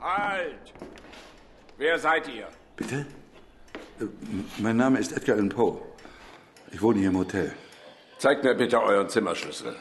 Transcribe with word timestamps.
Halt! 0.00 0.72
Wer 1.78 1.98
seid 1.98 2.28
ihr? 2.28 2.48
Bitte? 2.76 3.06
Äh, 4.00 4.04
Mein 4.58 4.76
Name 4.76 4.98
ist 4.98 5.12
Edgar 5.12 5.36
Allan 5.36 5.48
Poe. 5.48 5.80
Ich 6.72 6.80
wohne 6.82 6.98
hier 7.00 7.08
im 7.08 7.18
Hotel. 7.18 7.52
Zeigt 8.18 8.44
mir 8.44 8.54
bitte 8.54 8.82
euren 8.82 9.08
Zimmerschlüssel. 9.08 9.76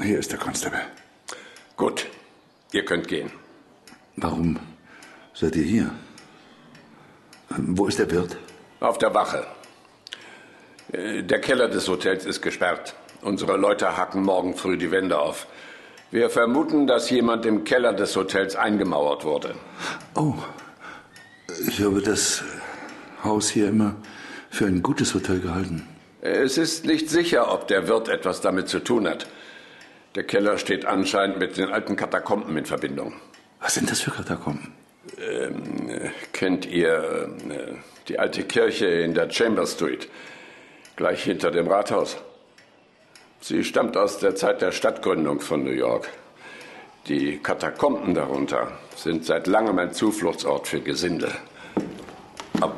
Hier 0.00 0.18
ist 0.18 0.32
der 0.32 0.38
Constable. 0.38 0.80
Gut, 1.76 2.06
ihr 2.72 2.84
könnt 2.84 3.08
gehen. 3.08 3.30
Warum 4.16 4.58
seid 5.34 5.56
ihr 5.56 5.64
hier? 5.64 5.90
Ähm, 7.50 7.76
Wo 7.78 7.86
ist 7.86 7.98
der 7.98 8.10
Wirt? 8.10 8.36
Auf 8.80 8.98
der 8.98 9.14
Wache. 9.14 9.46
Äh, 10.92 11.22
Der 11.22 11.40
Keller 11.40 11.68
des 11.68 11.88
Hotels 11.88 12.24
ist 12.24 12.40
gesperrt. 12.42 12.94
Unsere 13.22 13.56
Leute 13.56 13.96
hacken 13.96 14.22
morgen 14.24 14.56
früh 14.56 14.76
die 14.76 14.90
Wände 14.90 15.18
auf. 15.18 15.46
Wir 16.12 16.28
vermuten, 16.28 16.86
dass 16.86 17.08
jemand 17.08 17.46
im 17.46 17.64
Keller 17.64 17.94
des 17.94 18.14
Hotels 18.16 18.54
eingemauert 18.54 19.24
wurde. 19.24 19.54
Oh, 20.14 20.34
ich 21.66 21.82
habe 21.82 22.02
das 22.02 22.44
Haus 23.24 23.48
hier 23.48 23.68
immer 23.68 23.94
für 24.50 24.66
ein 24.66 24.82
gutes 24.82 25.14
Hotel 25.14 25.40
gehalten. 25.40 25.88
Es 26.20 26.58
ist 26.58 26.84
nicht 26.84 27.08
sicher, 27.08 27.50
ob 27.50 27.66
der 27.66 27.88
Wirt 27.88 28.10
etwas 28.10 28.42
damit 28.42 28.68
zu 28.68 28.80
tun 28.80 29.08
hat. 29.08 29.26
Der 30.14 30.24
Keller 30.24 30.58
steht 30.58 30.84
anscheinend 30.84 31.38
mit 31.38 31.56
den 31.56 31.70
alten 31.70 31.96
Katakomben 31.96 32.58
in 32.58 32.66
Verbindung. 32.66 33.14
Was 33.60 33.72
sind 33.72 33.90
das 33.90 34.02
für 34.02 34.10
Katakomben? 34.10 34.74
Ähm, 35.18 35.88
äh, 35.88 36.10
kennt 36.34 36.66
ihr 36.66 37.30
äh, 37.48 37.72
die 38.08 38.18
alte 38.18 38.42
Kirche 38.42 38.84
in 38.84 39.14
der 39.14 39.30
Chamber 39.30 39.66
Street, 39.66 40.10
gleich 40.96 41.24
hinter 41.24 41.50
dem 41.50 41.68
Rathaus? 41.68 42.18
Sie 43.44 43.64
stammt 43.64 43.96
aus 43.96 44.18
der 44.18 44.36
Zeit 44.36 44.62
der 44.62 44.70
Stadtgründung 44.70 45.40
von 45.40 45.64
New 45.64 45.72
York. 45.72 46.08
Die 47.08 47.38
Katakomben 47.38 48.14
darunter 48.14 48.70
sind 48.94 49.26
seit 49.26 49.48
langem 49.48 49.80
ein 49.80 49.92
Zufluchtsort 49.92 50.68
für 50.68 50.80
Gesindel. 50.80 51.32
Aber, 52.60 52.74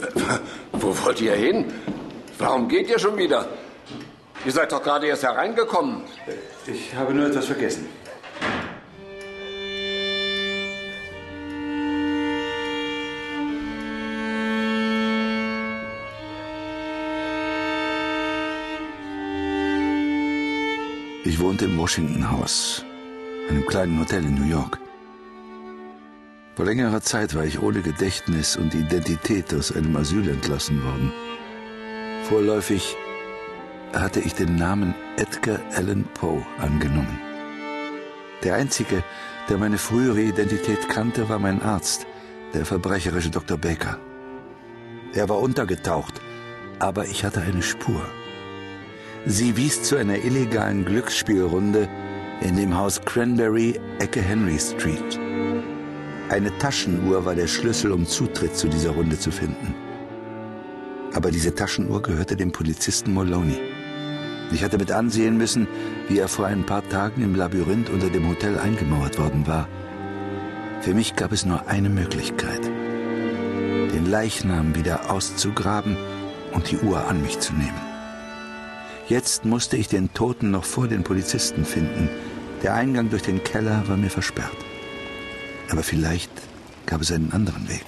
äh, 0.00 0.38
wo 0.72 0.88
wollt 1.04 1.20
ihr 1.20 1.34
hin? 1.34 1.66
Warum 2.36 2.66
geht 2.66 2.90
ihr 2.90 2.98
schon 2.98 3.16
wieder? 3.16 3.46
Ihr 4.44 4.50
seid 4.50 4.72
doch 4.72 4.82
gerade 4.82 5.06
erst 5.06 5.22
hereingekommen. 5.22 6.02
Ich 6.66 6.92
habe 6.96 7.14
nur 7.14 7.26
etwas 7.28 7.46
vergessen. 7.46 7.88
Ich 21.26 21.40
wohnte 21.40 21.64
im 21.64 21.76
Washington 21.76 22.30
House, 22.30 22.84
einem 23.50 23.66
kleinen 23.66 23.98
Hotel 23.98 24.24
in 24.24 24.36
New 24.36 24.48
York. 24.48 24.78
Vor 26.54 26.66
längerer 26.66 27.00
Zeit 27.00 27.34
war 27.34 27.44
ich 27.44 27.60
ohne 27.60 27.82
Gedächtnis 27.82 28.56
und 28.56 28.72
Identität 28.76 29.52
aus 29.52 29.74
einem 29.74 29.96
Asyl 29.96 30.28
entlassen 30.28 30.84
worden. 30.84 31.12
Vorläufig 32.28 32.96
hatte 33.92 34.20
ich 34.20 34.34
den 34.34 34.54
Namen 34.54 34.94
Edgar 35.16 35.58
Allan 35.74 36.04
Poe 36.14 36.46
angenommen. 36.58 37.18
Der 38.44 38.54
einzige, 38.54 39.02
der 39.48 39.58
meine 39.58 39.78
frühere 39.78 40.20
Identität 40.20 40.88
kannte, 40.88 41.28
war 41.28 41.40
mein 41.40 41.60
Arzt, 41.60 42.06
der 42.54 42.64
verbrecherische 42.64 43.30
Dr. 43.30 43.58
Baker. 43.58 43.98
Er 45.12 45.28
war 45.28 45.40
untergetaucht, 45.40 46.20
aber 46.78 47.06
ich 47.06 47.24
hatte 47.24 47.40
eine 47.40 47.62
Spur. 47.62 48.00
Sie 49.28 49.56
wies 49.56 49.82
zu 49.82 49.96
einer 49.96 50.24
illegalen 50.24 50.84
Glücksspielrunde 50.84 51.88
in 52.42 52.54
dem 52.54 52.76
Haus 52.76 53.00
Cranberry, 53.04 53.80
Ecke 53.98 54.22
Henry 54.22 54.56
Street. 54.56 55.18
Eine 56.28 56.56
Taschenuhr 56.58 57.24
war 57.24 57.34
der 57.34 57.48
Schlüssel, 57.48 57.90
um 57.90 58.06
Zutritt 58.06 58.56
zu 58.56 58.68
dieser 58.68 58.90
Runde 58.90 59.18
zu 59.18 59.32
finden. 59.32 59.74
Aber 61.12 61.32
diese 61.32 61.52
Taschenuhr 61.52 62.02
gehörte 62.02 62.36
dem 62.36 62.52
Polizisten 62.52 63.12
Moloney. 63.12 63.58
Ich 64.52 64.62
hatte 64.62 64.78
mit 64.78 64.92
ansehen 64.92 65.36
müssen, 65.36 65.66
wie 66.08 66.20
er 66.20 66.28
vor 66.28 66.46
ein 66.46 66.64
paar 66.64 66.88
Tagen 66.88 67.22
im 67.22 67.34
Labyrinth 67.34 67.90
unter 67.90 68.10
dem 68.10 68.28
Hotel 68.28 68.56
eingemauert 68.60 69.18
worden 69.18 69.44
war. 69.48 69.68
Für 70.82 70.94
mich 70.94 71.16
gab 71.16 71.32
es 71.32 71.44
nur 71.44 71.66
eine 71.66 71.88
Möglichkeit. 71.88 72.64
Den 72.64 74.06
Leichnam 74.08 74.76
wieder 74.76 75.10
auszugraben 75.10 75.96
und 76.52 76.70
die 76.70 76.78
Uhr 76.78 77.08
an 77.08 77.22
mich 77.22 77.40
zu 77.40 77.52
nehmen. 77.54 77.85
Jetzt 79.08 79.44
musste 79.44 79.76
ich 79.76 79.86
den 79.86 80.12
Toten 80.14 80.50
noch 80.50 80.64
vor 80.64 80.88
den 80.88 81.04
Polizisten 81.04 81.64
finden. 81.64 82.08
Der 82.64 82.74
Eingang 82.74 83.08
durch 83.08 83.22
den 83.22 83.44
Keller 83.44 83.84
war 83.86 83.96
mir 83.96 84.10
versperrt. 84.10 84.56
Aber 85.70 85.84
vielleicht 85.84 86.30
gab 86.86 87.00
es 87.00 87.12
einen 87.12 87.30
anderen 87.32 87.68
Weg. 87.68 87.84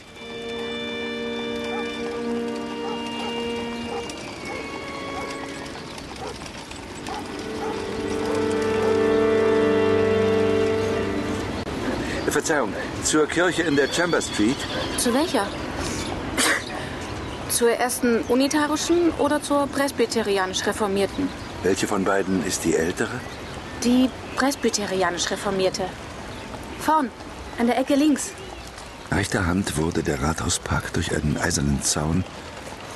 Verzeihung, 12.30 12.72
zur 13.02 13.26
Kirche 13.26 13.64
in 13.64 13.74
der 13.74 13.88
Chamber 13.92 14.22
Street? 14.22 14.56
Zu 14.96 15.12
welcher? 15.12 15.48
Zur 17.50 17.70
ersten 17.70 18.20
unitarischen 18.28 19.10
oder 19.18 19.42
zur 19.42 19.66
presbyterianisch 19.66 20.66
reformierten? 20.66 21.28
Welche 21.62 21.86
von 21.86 22.04
beiden 22.04 22.44
ist 22.46 22.64
die 22.64 22.76
ältere? 22.76 23.20
Die 23.84 24.10
presbyterianisch 24.36 25.30
reformierte. 25.30 25.84
Vorn, 26.78 27.10
an 27.58 27.66
der 27.66 27.78
Ecke 27.78 27.94
links. 27.94 28.30
Rechter 29.10 29.46
Hand 29.46 29.76
wurde 29.76 30.02
der 30.02 30.22
Rathauspark 30.22 30.92
durch 30.92 31.14
einen 31.14 31.38
eisernen 31.38 31.82
Zaun 31.82 32.24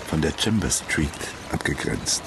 von 0.09 0.21
der 0.21 0.33
Chamber 0.39 0.71
Street 0.71 1.09
abgegrenzt. 1.53 2.23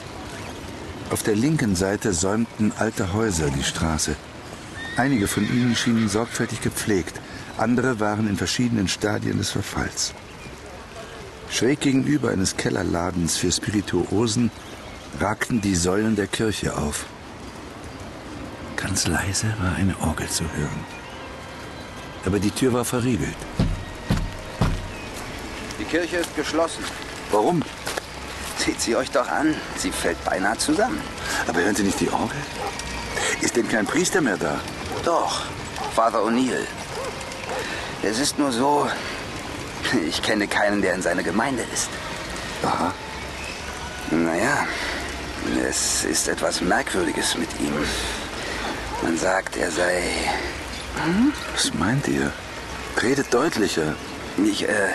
Auf 1.11 1.21
der 1.21 1.35
linken 1.35 1.75
Seite 1.75 2.13
säumten 2.13 2.73
alte 2.77 3.13
Häuser 3.13 3.49
die 3.51 3.63
Straße. 3.63 4.15
Einige 4.97 5.27
von 5.27 5.43
ihnen 5.43 5.75
schienen 5.75 6.09
sorgfältig 6.09 6.61
gepflegt, 6.61 7.19
andere 7.57 7.99
waren 7.99 8.27
in 8.27 8.37
verschiedenen 8.37 8.87
Stadien 8.87 9.37
des 9.37 9.51
Verfalls. 9.51 10.13
Schräg 11.49 11.79
gegenüber 11.79 12.29
eines 12.29 12.57
Kellerladens 12.57 13.37
für 13.37 13.51
Spirituosen 13.51 14.51
ragten 15.19 15.61
die 15.61 15.75
Säulen 15.75 16.15
der 16.15 16.27
Kirche 16.27 16.75
auf. 16.77 17.05
Ganz 18.75 19.07
leise 19.07 19.47
war 19.61 19.75
eine 19.75 19.95
Orgel 20.01 20.27
zu 20.27 20.43
hören. 20.43 20.85
Aber 22.25 22.39
die 22.39 22.51
Tür 22.51 22.73
war 22.73 22.85
verriegelt. 22.85 23.35
Die 25.79 25.85
Kirche 25.85 26.17
ist 26.17 26.35
geschlossen. 26.35 26.83
Warum? 27.31 27.61
Seht 28.57 28.81
sie 28.81 28.95
euch 28.95 29.11
doch 29.11 29.27
an. 29.27 29.53
Sie 29.77 29.91
fällt 29.91 30.23
beinahe 30.25 30.57
zusammen. 30.57 30.99
Aber 31.47 31.61
hören 31.61 31.75
Sie 31.75 31.83
nicht 31.83 31.99
die 31.99 32.09
Orgel? 32.09 32.37
Ist 33.41 33.55
denn 33.55 33.67
kein 33.67 33.85
Priester 33.85 34.21
mehr 34.21 34.37
da? 34.37 34.59
Doch, 35.03 35.43
Father 35.93 36.19
O'Neill. 36.19 36.65
Es 38.01 38.19
ist 38.19 38.39
nur 38.39 38.51
so, 38.51 38.87
ich 40.07 40.21
kenne 40.21 40.47
keinen, 40.47 40.81
der 40.81 40.95
in 40.95 41.01
seiner 41.01 41.23
Gemeinde 41.23 41.63
ist. 41.73 41.89
Aha. 42.63 42.93
Naja, 44.11 44.67
es 45.67 46.03
ist 46.03 46.27
etwas 46.27 46.61
Merkwürdiges 46.61 47.37
mit 47.37 47.49
ihm. 47.59 47.73
Man 49.03 49.17
sagt, 49.17 49.57
er 49.57 49.71
sei... 49.71 50.03
Was 51.53 51.73
meint 51.73 52.07
ihr? 52.07 52.31
Redet 53.01 53.33
deutlicher. 53.33 53.95
Ich, 54.37 54.67
äh... 54.67 54.93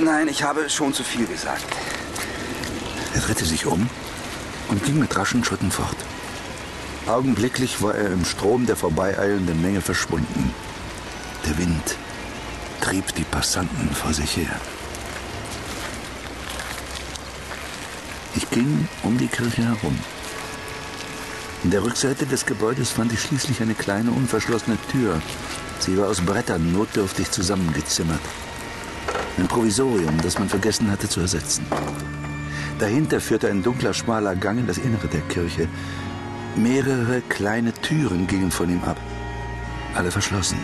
Nein, 0.00 0.28
ich 0.28 0.42
habe 0.42 0.68
schon 0.70 0.92
zu 0.92 1.02
viel 1.02 1.26
gesagt. 1.26 1.64
Er 3.14 3.20
drehte 3.20 3.44
sich 3.44 3.66
um 3.66 3.88
und 4.68 4.84
ging 4.84 4.98
mit 4.98 5.16
raschen 5.16 5.42
Schritten 5.42 5.70
fort. 5.70 5.96
Augenblicklich 7.06 7.82
war 7.82 7.94
er 7.94 8.12
im 8.12 8.24
Strom 8.24 8.66
der 8.66 8.76
vorbeieilenden 8.76 9.60
Menge 9.62 9.80
verschwunden. 9.80 10.52
Der 11.46 11.56
Wind 11.58 11.96
trieb 12.80 13.14
die 13.14 13.24
Passanten 13.24 13.90
vor 13.90 14.12
sich 14.12 14.36
her. 14.36 14.60
Ich 18.34 18.48
ging 18.50 18.88
um 19.02 19.16
die 19.16 19.28
Kirche 19.28 19.64
herum. 19.64 19.98
In 21.64 21.70
der 21.70 21.82
Rückseite 21.82 22.26
des 22.26 22.44
Gebäudes 22.46 22.90
fand 22.90 23.12
ich 23.12 23.22
schließlich 23.22 23.60
eine 23.62 23.74
kleine 23.74 24.10
unverschlossene 24.10 24.76
Tür. 24.90 25.20
Sie 25.78 25.96
war 25.98 26.08
aus 26.08 26.20
Brettern 26.20 26.72
notdürftig 26.72 27.30
zusammengezimmert. 27.30 28.20
Ein 29.38 29.48
Provisorium, 29.48 30.20
das 30.22 30.38
man 30.38 30.48
vergessen 30.48 30.90
hatte 30.90 31.08
zu 31.08 31.20
ersetzen. 31.20 31.66
Dahinter 32.78 33.20
führte 33.20 33.48
ein 33.48 33.62
dunkler, 33.62 33.94
schmaler 33.94 34.36
Gang 34.36 34.60
in 34.60 34.66
das 34.66 34.78
Innere 34.78 35.08
der 35.08 35.22
Kirche. 35.22 35.68
Mehrere 36.56 37.22
kleine 37.22 37.72
Türen 37.72 38.26
gingen 38.26 38.50
von 38.50 38.70
ihm 38.70 38.82
ab. 38.84 38.98
Alle 39.94 40.10
verschlossen. 40.10 40.58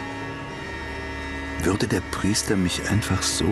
Würde 1.60 1.87
der 1.87 2.00
Priester 2.10 2.56
mich 2.56 2.88
einfach 2.90 3.22
so 3.22 3.46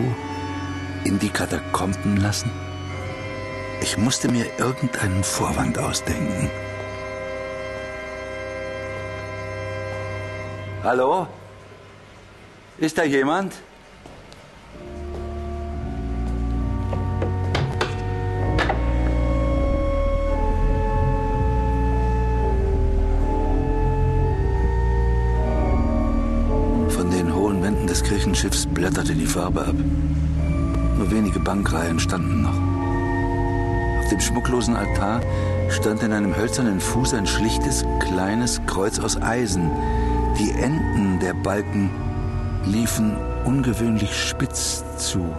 in 1.03 1.19
die 1.19 1.29
Katakomben 1.29 2.17
lassen? 2.17 2.51
Ich 3.81 3.97
musste 3.97 4.29
mir 4.29 4.45
irgendeinen 4.57 5.23
Vorwand 5.23 5.79
ausdenken. 5.79 6.51
Hallo? 10.83 11.27
Ist 12.77 12.97
da 12.97 13.03
jemand? 13.03 13.53
Kirchenschiffs 28.11 28.65
blätterte 28.65 29.15
die 29.15 29.25
Farbe 29.25 29.61
ab. 29.61 29.75
Nur 30.97 31.09
wenige 31.11 31.39
Bankreihen 31.39 31.97
standen 31.97 32.41
noch. 32.41 34.03
Auf 34.03 34.09
dem 34.09 34.19
schmucklosen 34.19 34.75
Altar 34.75 35.21
stand 35.69 36.03
in 36.03 36.11
einem 36.11 36.35
hölzernen 36.35 36.81
Fuß 36.81 37.13
ein 37.13 37.25
schlichtes, 37.25 37.85
kleines 38.01 38.59
Kreuz 38.65 38.99
aus 38.99 39.15
Eisen. 39.21 39.71
Die 40.37 40.51
Enden 40.51 41.19
der 41.21 41.33
Balken 41.35 41.89
liefen 42.65 43.15
ungewöhnlich 43.45 44.13
spitz 44.13 44.83
zu. 44.97 45.33